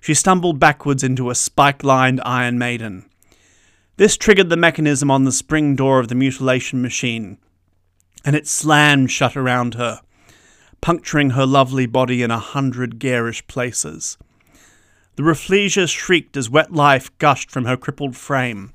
she 0.00 0.12
stumbled 0.12 0.60
backwards 0.60 1.02
into 1.02 1.30
a 1.30 1.34
spike 1.34 1.82
lined 1.82 2.20
Iron 2.22 2.58
Maiden. 2.58 3.08
This 3.96 4.16
triggered 4.16 4.50
the 4.50 4.56
mechanism 4.56 5.10
on 5.10 5.24
the 5.24 5.32
spring 5.32 5.74
door 5.74 5.98
of 5.98 6.08
the 6.08 6.14
mutilation 6.14 6.82
machine, 6.82 7.38
and 8.26 8.36
it 8.36 8.46
slammed 8.46 9.10
shut 9.10 9.38
around 9.38 9.74
her, 9.74 10.02
puncturing 10.82 11.30
her 11.30 11.46
lovely 11.46 11.86
body 11.86 12.22
in 12.22 12.30
a 12.30 12.38
hundred 12.38 12.98
garish 12.98 13.46
places. 13.46 14.18
The 15.16 15.22
Rafflesia 15.22 15.88
shrieked 15.88 16.36
as 16.36 16.50
wet 16.50 16.72
life 16.72 17.16
gushed 17.16 17.50
from 17.50 17.64
her 17.64 17.76
crippled 17.78 18.16
frame. 18.16 18.74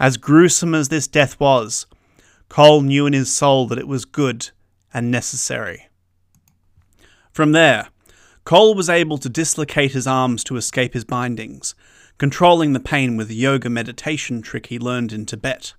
As 0.00 0.16
gruesome 0.16 0.74
as 0.74 0.88
this 0.88 1.06
death 1.06 1.38
was, 1.38 1.86
Cole 2.48 2.80
knew 2.80 3.06
in 3.06 3.12
his 3.12 3.30
soul 3.30 3.66
that 3.66 3.78
it 3.78 3.86
was 3.86 4.06
good 4.06 4.48
and 4.94 5.10
necessary. 5.10 5.87
From 7.32 7.52
there, 7.52 7.88
Cole 8.44 8.74
was 8.74 8.88
able 8.88 9.18
to 9.18 9.28
dislocate 9.28 9.92
his 9.92 10.06
arms 10.06 10.42
to 10.44 10.56
escape 10.56 10.94
his 10.94 11.04
bindings, 11.04 11.74
controlling 12.16 12.72
the 12.72 12.80
pain 12.80 13.16
with 13.16 13.30
a 13.30 13.34
yoga 13.34 13.68
meditation 13.68 14.42
trick 14.42 14.66
he 14.66 14.78
learned 14.78 15.12
in 15.12 15.26
Tibet. 15.26 15.74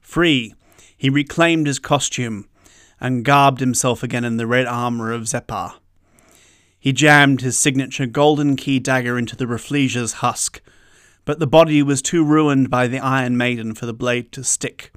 Free, 0.00 0.54
he 0.96 1.10
reclaimed 1.10 1.66
his 1.66 1.78
costume 1.78 2.48
and 3.00 3.24
garbed 3.24 3.60
himself 3.60 4.02
again 4.02 4.24
in 4.24 4.36
the 4.36 4.46
red 4.46 4.66
armour 4.66 5.12
of 5.12 5.28
Zepar. 5.28 5.74
He 6.78 6.92
jammed 6.92 7.40
his 7.40 7.58
signature 7.58 8.06
golden 8.06 8.56
key 8.56 8.78
dagger 8.78 9.18
into 9.18 9.34
the 9.34 9.46
Rafflesia's 9.46 10.14
husk, 10.14 10.60
but 11.24 11.40
the 11.40 11.46
body 11.46 11.82
was 11.82 12.00
too 12.00 12.24
ruined 12.24 12.70
by 12.70 12.86
the 12.86 13.00
Iron 13.00 13.36
Maiden 13.36 13.74
for 13.74 13.86
the 13.86 13.92
blade 13.92 14.30
to 14.32 14.44
stick. 14.44 14.92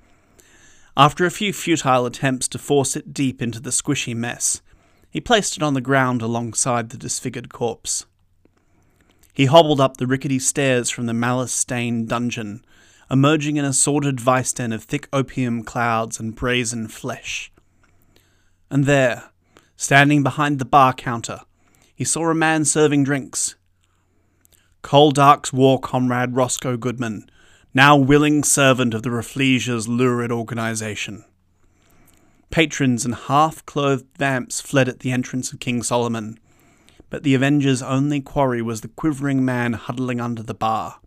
After 0.95 1.25
a 1.25 1.31
few 1.31 1.51
futile 1.51 2.05
attempts 2.05 2.47
to 2.49 2.59
force 2.59 2.95
it 2.95 3.13
deep 3.13 3.41
into 3.41 3.59
the 3.59 3.71
squishy 3.71 4.15
mess, 4.15 4.61
he 5.09 5.19
placed 5.19 5.57
it 5.57 5.63
on 5.63 5.73
the 5.73 5.81
ground 5.81 6.21
alongside 6.21 6.89
the 6.89 6.97
disfigured 6.97 7.51
corpse. 7.51 8.05
He 9.33 9.45
hobbled 9.45 9.79
up 9.79 9.97
the 9.97 10.07
rickety 10.07 10.39
stairs 10.39 10.89
from 10.89 11.05
the 11.05 11.13
malice 11.13 11.53
stained 11.53 12.09
dungeon, 12.09 12.63
emerging 13.09 13.57
in 13.57 13.65
a 13.65 13.73
sordid 13.73 14.19
vice 14.19 14.53
den 14.53 14.71
of 14.71 14.83
thick 14.83 15.07
opium 15.11 15.63
clouds 15.63 16.19
and 16.19 16.35
brazen 16.35 16.87
flesh. 16.87 17.51
And 18.69 18.85
there, 18.85 19.31
standing 19.77 20.23
behind 20.23 20.59
the 20.59 20.65
bar 20.65 20.93
counter, 20.93 21.41
he 21.95 22.03
saw 22.03 22.29
a 22.29 22.35
man 22.35 22.65
serving 22.65 23.03
drinks, 23.03 23.55
Cole 24.81 25.11
Dark's 25.11 25.51
war 25.51 25.79
comrade 25.79 26.35
Roscoe 26.35 26.77
Goodman, 26.77 27.29
now 27.73 27.97
willing 27.97 28.43
servant 28.43 28.93
of 28.93 29.03
the 29.03 29.11
Rafflesia's 29.11 29.87
lurid 29.87 30.31
organization. 30.31 31.25
Patrons 32.49 33.05
and 33.05 33.15
half 33.15 33.65
clothed 33.65 34.07
vamps 34.17 34.59
fled 34.59 34.89
at 34.89 34.99
the 34.99 35.11
entrance 35.11 35.53
of 35.53 35.59
King 35.59 35.83
Solomon, 35.83 36.39
but 37.09 37.23
the 37.23 37.35
Avenger's 37.35 37.81
only 37.81 38.21
quarry 38.21 38.61
was 38.61 38.81
the 38.81 38.87
quivering 38.87 39.45
man 39.45 39.73
huddling 39.73 40.19
under 40.19 40.41
the 40.41 40.53
bar. 40.53 40.99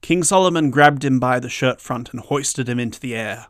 King 0.00 0.22
Solomon 0.22 0.70
grabbed 0.70 1.04
him 1.04 1.18
by 1.18 1.38
the 1.38 1.48
shirt 1.48 1.80
front 1.80 2.10
and 2.10 2.20
hoisted 2.20 2.68
him 2.68 2.78
into 2.78 3.00
the 3.00 3.14
air. 3.14 3.46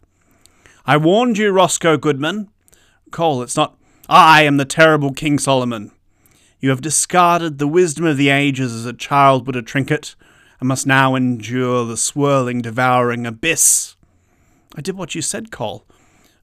I 0.87 0.97
warned 0.97 1.38
you, 1.38 1.50
Roscoe 1.50 1.99
Goodman. 1.99 2.49
Cole, 3.11 3.43
it's 3.43 3.57
not 3.57 3.76
I 4.09 4.43
am 4.43 4.57
the 4.57 4.64
terrible 4.64 5.12
King 5.12 5.38
Solomon. 5.38 5.93
You 6.61 6.71
have 6.71 6.81
discarded 6.81 7.59
the 7.59 7.69
wisdom 7.69 8.07
of 8.07 8.17
the 8.17 8.31
ages 8.31 8.73
as 8.73 8.87
a 8.87 8.93
child 8.93 9.47
would 9.47 9.55
a 9.55 9.62
trinket, 9.62 10.17
and 10.59 10.69
must 10.69 10.87
now 10.87 11.14
endure 11.14 11.85
the 11.85 11.97
swirling, 11.97 12.62
devouring 12.62 13.26
abyss. 13.26 13.97
I 14.75 14.81
did 14.81 14.97
what 14.97 15.14
you 15.14 15.23
said, 15.23 15.52
Cole. 15.52 15.85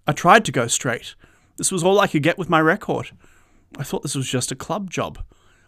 I 0.08 0.14
tried 0.14 0.46
to 0.46 0.52
go 0.52 0.68
straight. 0.68 1.16
This 1.58 1.72
was 1.72 1.84
all 1.84 2.00
I 2.00 2.08
could 2.08 2.24
get 2.24 2.38
with 2.38 2.50
my 2.50 2.60
record. 2.60 3.12
I 3.78 3.84
thought 3.84 4.04
this 4.04 4.16
was 4.16 4.30
just 4.30 4.52
a 4.52 4.56
club 4.56 4.90
job. 4.90 5.20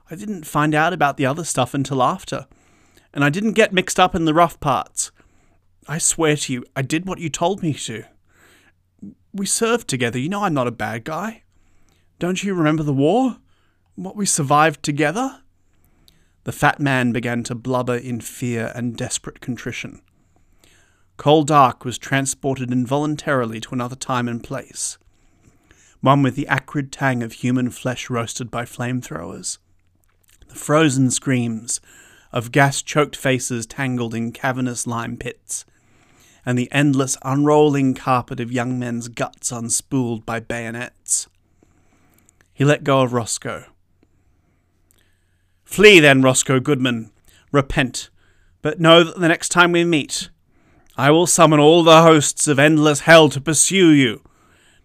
I 0.10 0.16
didn't 0.16 0.46
find 0.46 0.76
out 0.76 0.94
about 0.94 1.18
the 1.18 1.26
other 1.26 1.44
stuff 1.44 1.74
until 1.74 2.04
after. 2.04 2.48
And 3.14 3.24
I 3.24 3.30
didn't 3.30 3.54
get 3.54 3.74
mixed 3.74 4.00
up 4.00 4.16
in 4.16 4.26
the 4.26 4.34
rough 4.34 4.60
parts. 4.60 5.12
I 5.88 5.98
swear 5.98 6.36
to 6.36 6.54
you, 6.54 6.66
I 6.76 6.82
did 6.82 7.08
what 7.08 7.20
you 7.20 7.30
told 7.30 7.64
me 7.64 7.74
to. 7.74 8.04
We 9.34 9.46
served 9.46 9.88
together. 9.88 10.20
You 10.20 10.30
know 10.30 10.44
I'm 10.44 10.54
not 10.54 10.68
a 10.68 10.72
bad 10.72 11.04
guy. 11.04 11.44
Don't 12.20 12.44
you 12.44 12.54
remember 12.54 12.84
the 12.84 12.94
war? 12.94 13.38
What 13.96 14.16
we 14.16 14.26
survived 14.26 14.84
together? 14.84 15.42
The 16.44 16.52
fat 16.52 16.80
man 16.80 17.12
began 17.12 17.44
to 17.44 17.56
blubber 17.56 17.96
in 17.96 18.22
fear 18.22 18.72
and 18.76 18.96
desperate 18.96 19.42
contrition. 19.42 20.02
Cole 21.18 21.44
Dark 21.44 21.84
was 21.84 21.98
transported 21.98 22.72
involuntarily 22.72 23.60
to 23.62 23.74
another 23.74 23.96
time 23.96 24.28
and 24.28 24.44
place, 24.44 25.00
one 26.00 26.22
with 26.22 26.36
the 26.36 26.48
acrid 26.48 26.92
tang 26.92 27.24
of 27.24 27.34
human 27.34 27.72
flesh 27.72 28.08
roasted 28.08 28.52
by 28.52 28.66
flamethrowers. 28.66 29.58
The 30.48 30.56
frozen 30.56 31.10
screams 31.10 31.82
of 32.32 32.52
gas 32.52 32.84
choked 32.84 33.16
faces 33.16 33.66
tangled 33.66 34.14
in 34.14 34.32
cavernous 34.32 34.86
lime 34.86 35.18
pits, 35.18 35.66
and 36.46 36.58
the 36.58 36.72
endless 36.72 37.18
unrolling 37.24 37.96
carpet 37.96 38.40
of 38.40 38.52
young 38.52 38.78
men's 38.78 39.08
guts 39.08 39.52
unspooled 39.52 40.24
by 40.24 40.40
bayonets. 40.40 41.28
He 42.54 42.64
let 42.64 42.84
go 42.84 43.02
of 43.02 43.12
Roscoe. 43.12 43.66
Flee 45.66 46.00
then, 46.00 46.22
Roscoe 46.22 46.60
Goodman. 46.60 47.12
Repent, 47.52 48.10
but 48.62 48.80
know 48.80 49.04
that 49.04 49.20
the 49.20 49.28
next 49.28 49.50
time 49.50 49.72
we 49.72 49.84
meet, 49.84 50.30
I 50.98 51.12
will 51.12 51.28
summon 51.28 51.60
all 51.60 51.84
the 51.84 52.02
hosts 52.02 52.48
of 52.48 52.58
endless 52.58 53.02
hell 53.02 53.30
to 53.30 53.40
pursue 53.40 53.90
you. 53.90 54.24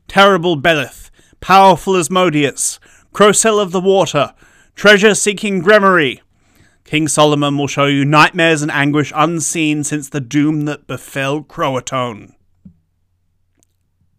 Terrible 0.08 0.56
Beleth, 0.56 1.10
powerful 1.40 1.96
Asmodeus, 1.96 2.78
Crocel 3.14 3.58
of 3.58 3.72
the 3.72 3.80
Water, 3.80 4.34
treasure 4.74 5.14
seeking 5.14 5.62
Gremory. 5.62 6.20
King 6.84 7.08
Solomon 7.08 7.56
will 7.56 7.66
show 7.66 7.86
you 7.86 8.04
nightmares 8.04 8.60
and 8.60 8.70
anguish 8.70 9.10
unseen 9.14 9.84
since 9.84 10.10
the 10.10 10.20
doom 10.20 10.66
that 10.66 10.86
befell 10.86 11.42
Croatoan. 11.42 12.34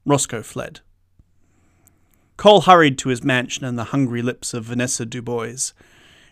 Roscoe 0.03 0.41
fled. 0.41 0.79
Cole 2.37 2.61
hurried 2.61 2.97
to 2.97 3.09
his 3.09 3.23
mansion 3.23 3.65
and 3.65 3.77
the 3.77 3.85
hungry 3.85 4.23
lips 4.23 4.55
of 4.55 4.63
Vanessa 4.63 5.05
Dubois, 5.05 5.73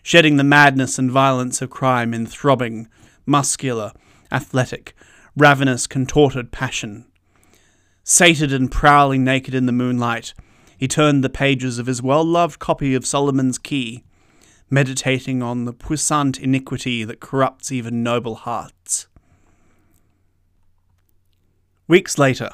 shedding 0.02 0.38
the 0.38 0.44
madness 0.44 0.98
and 0.98 1.08
violence 1.08 1.62
of 1.62 1.70
crime 1.70 2.12
in 2.12 2.26
throbbing, 2.26 2.88
muscular, 3.24 3.92
athletic, 4.32 4.96
ravenous, 5.36 5.86
contorted 5.86 6.52
passion. 6.52 7.06
Sated 8.04 8.52
and 8.52 8.70
prowling 8.70 9.24
naked 9.24 9.54
in 9.54 9.66
the 9.66 9.72
moonlight, 9.72 10.34
he 10.76 10.88
turned 10.88 11.22
the 11.22 11.30
pages 11.30 11.78
of 11.78 11.86
his 11.86 12.02
well 12.02 12.24
loved 12.24 12.58
copy 12.58 12.94
of 12.94 13.06
Solomon's 13.06 13.58
Key, 13.58 14.02
meditating 14.68 15.42
on 15.42 15.64
the 15.64 15.72
puissant 15.72 16.40
iniquity 16.40 17.04
that 17.04 17.20
corrupts 17.20 17.70
even 17.70 18.02
noble 18.02 18.34
hearts. 18.34 19.06
Weeks 21.86 22.18
later, 22.18 22.50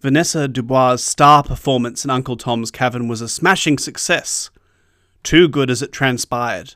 Vanessa 0.00 0.48
Dubois' 0.48 0.96
star 0.96 1.42
performance 1.42 2.04
in 2.04 2.10
Uncle 2.10 2.36
Tom's 2.36 2.70
Cabin 2.70 3.06
was 3.06 3.20
a 3.20 3.28
smashing 3.28 3.78
success. 3.78 4.50
Too 5.22 5.48
good 5.48 5.70
as 5.70 5.80
it 5.80 5.92
transpired 5.92 6.74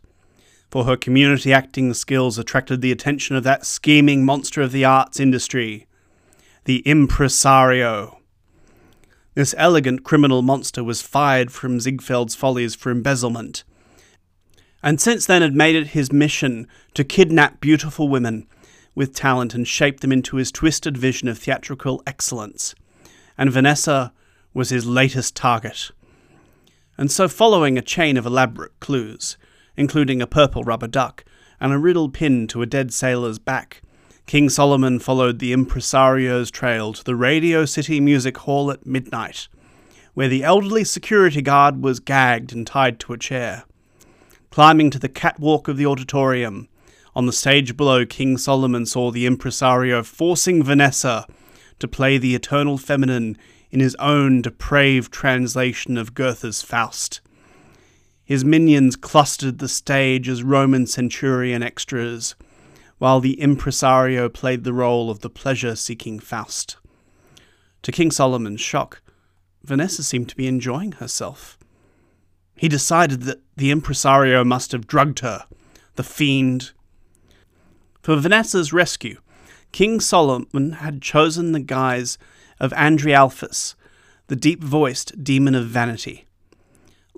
for 0.71 0.85
her 0.85 0.97
community 0.97 1.53
acting 1.53 1.95
skills 1.95 2.39
attracted 2.39 2.81
the 2.81 2.93
attention 2.93 3.37
of 3.37 3.45
that 3.45 3.65
scheming 3.65 4.25
monster 4.25 4.63
of 4.63 4.73
the 4.73 4.85
arts 4.85 5.21
industry, 5.21 5.87
the 6.65 6.83
impresario. 6.87 8.21
This 9.35 9.55
elegant 9.59 10.03
criminal 10.03 10.43
monster 10.43 10.83
was 10.83 11.03
fired 11.03 11.53
from 11.53 11.79
Ziegfeld's 11.79 12.35
Follies 12.35 12.75
for 12.75 12.91
embezzlement, 12.91 13.65
and 14.83 15.01
since 15.01 15.27
then 15.27 15.43
had 15.43 15.55
made 15.55 15.75
it 15.75 15.89
his 15.89 16.13
mission 16.13 16.67
to 16.95 17.05
kidnap 17.05 17.61
beautiful 17.61 18.09
women 18.09 18.47
with 18.95 19.15
talent 19.15 19.55
and 19.55 19.69
shape 19.69 20.01
them 20.01 20.11
into 20.11 20.37
his 20.37 20.51
twisted 20.51 20.97
vision 20.97 21.29
of 21.29 21.39
theatrical 21.39 22.03
excellence. 22.07 22.75
And 23.37 23.53
Vanessa 23.53 24.13
was 24.55 24.71
his 24.71 24.87
latest 24.87 25.37
target. 25.37 25.91
And 26.97 27.13
so, 27.13 27.29
following 27.29 27.77
a 27.77 27.83
chain 27.83 28.17
of 28.17 28.25
elaborate 28.25 28.79
clues, 28.81 29.37
including 29.77 30.21
a 30.21 30.27
purple 30.27 30.65
rubber 30.65 30.87
duck 30.87 31.25
and 31.61 31.73
a 31.73 31.79
riddle 31.79 32.09
pinned 32.09 32.51
to 32.51 32.63
a 32.63 32.67
dead 32.67 32.93
sailor's 32.93 33.39
back. 33.39 33.83
King 34.27 34.49
Solomon 34.49 34.99
followed 34.99 35.39
the 35.39 35.53
impresario's 35.53 36.51
trail 36.51 36.93
to 36.93 37.05
the 37.05 37.15
Radio 37.15 37.65
City 37.65 38.01
Music 38.01 38.37
Hall 38.39 38.71
at 38.71 38.87
midnight, 38.87 39.49
where 40.15 40.29
the 40.29 40.43
elderly 40.43 40.85
security 40.85 41.43
guard 41.43 41.83
was 41.83 42.01
gagged 42.01 42.53
and 42.53 42.67
tied 42.67 42.99
to 43.01 43.13
a 43.13 43.19
chair. 43.19 43.65
Climbing 44.51 44.91
to 44.91 44.99
the 44.99 45.09
catwalk 45.09 45.69
of 45.69 45.77
the 45.77 45.87
auditorium, 45.87 46.69
on 47.17 47.25
the 47.25 47.33
stage 47.33 47.79
below, 47.79 48.05
King 48.05 48.37
Solomon 48.37 48.85
saw 48.85 49.11
the 49.11 49.25
impresario 49.25 50.03
forcing 50.03 50.63
Vanessa 50.63 51.27
to 51.79 51.89
play 51.89 52.19
the 52.19 52.35
eternal 52.35 52.77
feminine 52.77 53.39
in 53.71 53.81
his 53.81 53.95
own 53.95 54.43
depraved 54.43 55.13
translation 55.13 55.97
of 55.97 56.15
Goethe's 56.15 56.61
Faust. 56.61 57.23
His 58.27 58.45
minions 58.45 58.97
clustered 58.97 59.61
the 59.61 59.69
stage 59.69 60.29
as 60.29 60.43
Roman 60.43 60.89
centurion 60.89 61.63
extras, 61.63 62.35
while 62.99 63.21
the 63.21 63.41
impresario 63.41 64.29
played 64.29 64.65
the 64.65 64.73
role 64.73 65.11
of 65.11 65.21
the 65.21 65.31
pleasure 65.31 65.77
seeking 65.77 66.19
Faust. 66.19 66.77
To 67.83 67.93
King 67.93 68.11
Solomon's 68.11 68.61
shock, 68.61 69.01
Vanessa 69.63 70.03
seemed 70.03 70.29
to 70.29 70.37
be 70.37 70.49
enjoying 70.49 70.93
herself. 70.93 71.57
He 72.57 72.69
decided 72.69 73.23
that 73.23 73.43
the 73.57 73.71
impresario 73.71 74.43
must 74.43 74.73
have 74.73 74.89
drugged 74.89 75.21
her, 75.21 75.47
the 75.95 76.03
fiend. 76.03 76.73
For 78.03 78.17
Vanessa's 78.17 78.73
rescue, 78.73 79.21
King 79.71 80.01
Solomon 80.01 80.73
had 80.73 81.01
chosen 81.01 81.53
the 81.53 81.61
guise 81.61 82.19
of 82.59 82.73
Andrealphus, 82.73 83.77
the 84.27 84.37
deep 84.37 84.65
voiced 84.65 85.23
demon 85.23 85.55
of 85.55 85.67
vanity. 85.67 86.26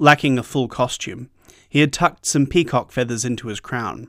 Lacking 0.01 0.39
a 0.39 0.45
full 0.45 0.69
costume, 0.69 1.29
he 1.69 1.81
had 1.81 1.93
tucked 1.93 2.25
some 2.25 2.47
peacock 2.47 2.93
feathers 2.93 3.25
into 3.25 3.49
his 3.49 3.59
crown. 3.59 4.09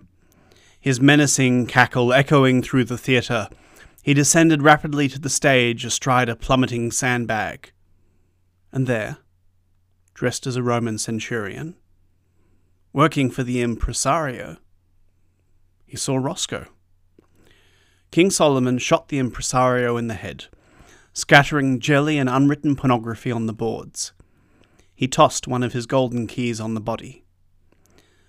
His 0.79 1.01
menacing 1.01 1.65
cackle 1.65 2.13
echoing 2.13 2.61
through 2.61 2.85
the 2.85 2.97
theatre, 2.97 3.49
he 4.03 4.13
descended 4.13 4.61
rapidly 4.61 5.07
to 5.09 5.19
the 5.19 5.29
stage 5.29 5.83
astride 5.83 6.29
a 6.29 6.35
plummeting 6.35 6.91
sandbag. 6.91 7.71
And 8.71 8.85
there, 8.85 9.17
dressed 10.13 10.45
as 10.45 10.55
a 10.55 10.63
Roman 10.63 10.99
centurion, 10.99 11.75
working 12.93 13.31
for 13.31 13.41
the 13.41 13.59
impresario, 13.59 14.57
he 15.87 15.97
saw 15.97 16.17
Roscoe. 16.17 16.67
King 18.11 18.29
Solomon 18.29 18.77
shot 18.77 19.07
the 19.07 19.17
impresario 19.17 19.97
in 19.97 20.05
the 20.05 20.13
head, 20.13 20.45
scattering 21.13 21.79
jelly 21.79 22.19
and 22.19 22.29
unwritten 22.29 22.75
pornography 22.75 23.31
on 23.31 23.47
the 23.47 23.53
boards. 23.53 24.13
He 24.99 25.07
tossed 25.07 25.47
one 25.47 25.63
of 25.63 25.71
his 25.71 25.85
golden 25.85 26.27
keys 26.27 26.59
on 26.59 26.73
the 26.73 26.81
body. 26.81 27.23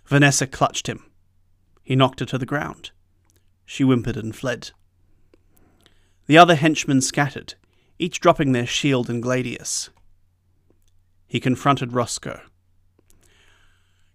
Vanessa 0.06 0.46
clutched 0.46 0.86
him. 0.86 1.10
He 1.82 1.96
knocked 1.96 2.20
her 2.20 2.26
to 2.26 2.38
the 2.38 2.46
ground. 2.46 2.92
She 3.66 3.82
whimpered 3.82 4.16
and 4.16 4.36
fled. 4.36 4.70
The 6.26 6.38
other 6.38 6.54
henchmen 6.54 7.00
scattered, 7.00 7.54
each 7.98 8.20
dropping 8.20 8.52
their 8.52 8.68
shield 8.68 9.10
and 9.10 9.20
gladius. 9.20 9.90
He 11.26 11.40
confronted 11.40 11.92
Roscoe. 11.92 12.40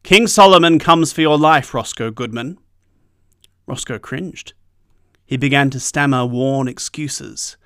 King 0.04 0.26
Solomon 0.26 0.80
comes 0.80 1.12
for 1.12 1.20
your 1.20 1.38
life, 1.38 1.74
Roscoe 1.74 2.10
Goodman. 2.10 2.58
Roscoe 3.68 4.00
cringed. 4.00 4.54
He 5.26 5.36
began 5.36 5.70
to 5.72 5.80
stammer 5.82 6.26
worn 6.26 6.70
excuses. 6.70 7.58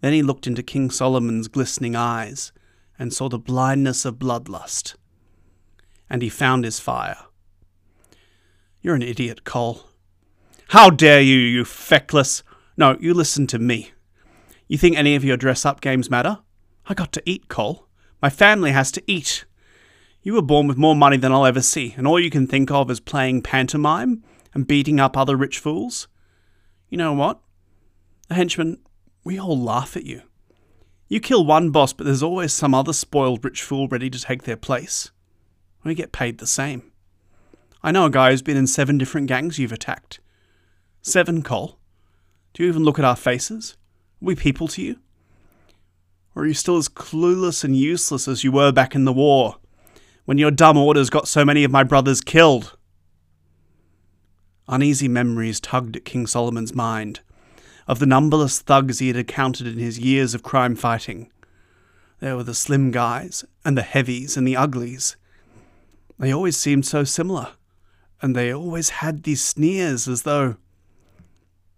Then 0.00 0.14
he 0.14 0.22
looked 0.22 0.46
into 0.46 0.62
King 0.62 0.90
Solomon's 0.90 1.46
glistening 1.46 1.94
eyes 1.94 2.52
and 2.98 3.12
saw 3.12 3.28
the 3.28 3.38
blindness 3.38 4.04
of 4.04 4.18
bloodlust. 4.18 4.94
And 6.10 6.22
he 6.22 6.28
found 6.28 6.64
his 6.64 6.80
fire. 6.80 7.18
You're 8.80 8.94
an 8.94 9.02
idiot, 9.02 9.44
Cole. 9.44 9.90
How 10.68 10.90
dare 10.90 11.20
you, 11.20 11.36
you 11.36 11.64
feckless. 11.64 12.42
No, 12.76 12.96
you 13.00 13.14
listen 13.14 13.46
to 13.48 13.58
me. 13.58 13.92
You 14.66 14.78
think 14.78 14.96
any 14.96 15.14
of 15.14 15.24
your 15.24 15.36
dress 15.36 15.64
up 15.64 15.80
games 15.80 16.10
matter? 16.10 16.38
I 16.86 16.94
got 16.94 17.12
to 17.12 17.22
eat, 17.24 17.48
Cole. 17.48 17.88
My 18.20 18.30
family 18.30 18.72
has 18.72 18.90
to 18.92 19.02
eat. 19.06 19.44
You 20.22 20.34
were 20.34 20.42
born 20.42 20.66
with 20.66 20.76
more 20.76 20.96
money 20.96 21.16
than 21.16 21.32
I'll 21.32 21.46
ever 21.46 21.62
see, 21.62 21.94
and 21.96 22.06
all 22.06 22.20
you 22.20 22.30
can 22.30 22.46
think 22.46 22.70
of 22.70 22.90
is 22.90 23.00
playing 23.00 23.42
pantomime 23.42 24.22
and 24.52 24.66
beating 24.66 25.00
up 25.00 25.16
other 25.16 25.36
rich 25.36 25.58
fools. 25.58 26.08
You 26.88 26.98
know 26.98 27.12
what? 27.12 27.40
The 28.28 28.34
henchmen, 28.34 28.78
we 29.24 29.38
all 29.38 29.58
laugh 29.58 29.96
at 29.96 30.04
you. 30.04 30.22
You 31.08 31.20
kill 31.20 31.44
one 31.44 31.70
boss, 31.70 31.94
but 31.94 32.04
there's 32.04 32.22
always 32.22 32.52
some 32.52 32.74
other 32.74 32.92
spoiled 32.92 33.44
rich 33.44 33.62
fool 33.62 33.88
ready 33.88 34.10
to 34.10 34.20
take 34.20 34.42
their 34.42 34.56
place. 34.56 35.10
We 35.82 35.94
get 35.94 36.12
paid 36.12 36.38
the 36.38 36.46
same. 36.46 36.92
I 37.82 37.92
know 37.92 38.04
a 38.04 38.10
guy 38.10 38.30
who's 38.30 38.42
been 38.42 38.58
in 38.58 38.66
seven 38.66 38.98
different 38.98 39.26
gangs 39.26 39.58
you've 39.58 39.72
attacked. 39.72 40.20
Seven, 41.00 41.42
Cole. 41.42 41.78
Do 42.52 42.62
you 42.62 42.68
even 42.68 42.84
look 42.84 42.98
at 42.98 43.04
our 43.06 43.16
faces? 43.16 43.76
Are 44.20 44.26
we 44.26 44.34
people 44.34 44.68
to 44.68 44.82
you? 44.82 44.96
Or 46.34 46.42
are 46.42 46.46
you 46.46 46.54
still 46.54 46.76
as 46.76 46.88
clueless 46.88 47.64
and 47.64 47.74
useless 47.74 48.28
as 48.28 48.44
you 48.44 48.52
were 48.52 48.70
back 48.70 48.94
in 48.94 49.06
the 49.06 49.12
war, 49.12 49.56
when 50.26 50.36
your 50.36 50.50
dumb 50.50 50.76
orders 50.76 51.08
got 51.08 51.26
so 51.26 51.42
many 51.42 51.64
of 51.64 51.70
my 51.70 51.82
brothers 51.82 52.20
killed. 52.20 52.76
Uneasy 54.68 55.08
memories 55.08 55.58
tugged 55.58 55.96
at 55.96 56.04
King 56.04 56.26
Solomon's 56.26 56.74
mind 56.74 57.20
of 57.88 57.98
the 57.98 58.06
numberless 58.06 58.60
thugs 58.60 58.98
he 58.98 59.08
had 59.08 59.16
encountered 59.16 59.66
in 59.66 59.78
his 59.78 59.98
years 59.98 60.34
of 60.34 60.42
crime 60.42 60.76
fighting. 60.76 61.32
There 62.20 62.36
were 62.36 62.44
the 62.44 62.54
slim 62.54 62.90
guys, 62.90 63.44
and 63.64 63.76
the 63.76 63.82
heavies, 63.82 64.36
and 64.36 64.46
the 64.46 64.56
uglies. 64.56 65.16
They 66.18 66.32
always 66.32 66.56
seemed 66.56 66.84
so 66.84 67.02
similar, 67.04 67.52
and 68.20 68.36
they 68.36 68.52
always 68.52 68.90
had 68.90 69.22
these 69.22 69.42
sneers 69.42 70.06
as 70.06 70.22
though 70.22 70.56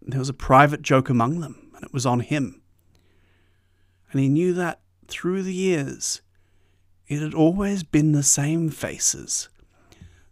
there 0.03 0.19
was 0.19 0.29
a 0.29 0.35
private 0.35 0.83
joke 0.83 1.09
among 1.09 1.41
them, 1.41 1.71
and 1.77 1.85
it 1.85 1.93
was 1.93 2.07
on 2.07 2.21
him. 2.21 2.61
And 4.11 4.21
he 4.21 4.29
knew 4.29 4.53
that 4.55 4.81
through 5.07 5.43
the 5.45 5.55
years, 5.55 6.23
it 7.07 7.21
had 7.21 7.35
always 7.35 7.83
been 7.85 8.13
the 8.13 8.23
same 8.25 8.71
faces, 8.71 9.49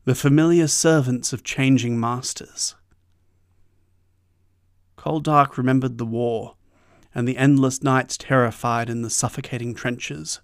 the 0.04 0.14
familiar 0.14 0.66
servants 0.66 1.32
of 1.32 1.44
changing 1.44 2.00
masters. 2.00 2.74
Cole 4.98 5.20
Dark 5.20 5.56
remembered 5.56 5.96
the 5.96 6.04
war 6.04 6.56
and 7.14 7.26
the 7.26 7.38
endless 7.38 7.84
nights 7.84 8.18
terrified 8.18 8.90
in 8.90 9.02
the 9.02 9.08
suffocating 9.08 9.72
trenches, 9.72 10.40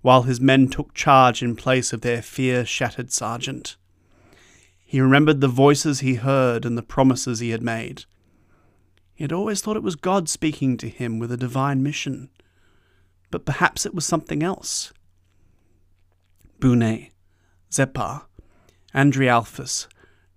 while 0.00 0.22
his 0.22 0.40
men 0.40 0.68
took 0.68 0.94
charge 0.94 1.42
in 1.42 1.54
place 1.54 1.92
of 1.92 2.00
their 2.00 2.22
fear 2.22 2.64
shattered 2.64 3.12
sergeant. 3.12 3.76
He 4.82 4.98
remembered 5.00 5.42
the 5.42 5.48
voices 5.48 6.00
he 6.00 6.14
heard 6.14 6.64
and 6.64 6.76
the 6.76 6.82
promises 6.82 7.38
he 7.38 7.50
had 7.50 7.62
made. 7.62 8.06
He 9.14 9.24
had 9.24 9.32
always 9.32 9.60
thought 9.60 9.76
it 9.76 9.82
was 9.82 9.94
God 9.94 10.26
speaking 10.28 10.78
to 10.78 10.88
him 10.88 11.18
with 11.18 11.30
a 11.30 11.36
divine 11.36 11.82
mission, 11.82 12.30
but 13.30 13.44
perhaps 13.44 13.84
it 13.84 13.94
was 13.94 14.06
something 14.06 14.42
else. 14.42 14.92
Bune, 16.58 17.08
Zepar, 17.70 18.22
Andrealphus, 18.94 19.86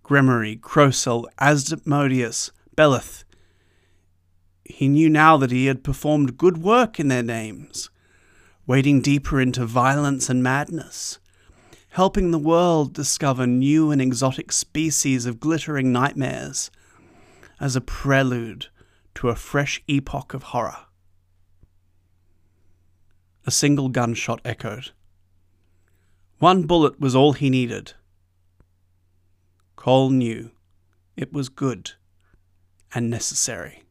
Gremory, 0.03 0.59
Crocel, 0.59 1.25
Asmodeus, 1.39 2.51
Beleth, 2.75 3.24
he 4.65 4.87
knew 4.87 5.09
now 5.09 5.37
that 5.37 5.51
he 5.51 5.67
had 5.67 5.83
performed 5.83 6.37
good 6.37 6.57
work 6.57 6.99
in 6.99 7.07
their 7.07 7.23
names, 7.23 7.89
wading 8.65 8.99
deeper 9.01 9.39
into 9.39 9.65
violence 9.65 10.27
and 10.27 10.41
madness, 10.41 11.19
helping 11.89 12.31
the 12.31 12.39
world 12.39 12.93
discover 12.93 13.45
new 13.45 13.91
and 13.91 14.01
exotic 14.01 14.51
species 14.51 15.27
of 15.27 15.39
glittering 15.39 15.91
nightmares 15.91 16.71
as 17.59 17.75
a 17.75 17.81
prelude 17.81 18.67
to 19.13 19.29
a 19.29 19.35
fresh 19.35 19.81
epoch 19.87 20.33
of 20.33 20.43
horror. 20.43 20.87
A 23.45 23.51
single 23.51 23.89
gunshot 23.89 24.41
echoed. 24.43 24.91
One 26.39 26.63
bullet 26.63 26.99
was 26.99 27.15
all 27.15 27.33
he 27.33 27.51
needed. 27.51 27.93
Cole 29.75 30.09
knew 30.09 30.51
it 31.15 31.31
was 31.31 31.47
good 31.47 31.91
and 32.93 33.09
necessary. 33.09 33.84